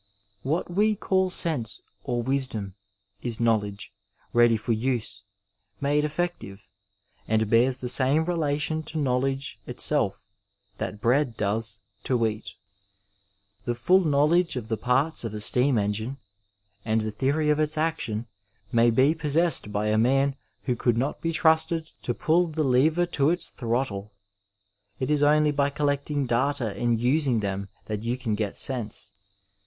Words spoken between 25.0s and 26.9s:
is only by collecting data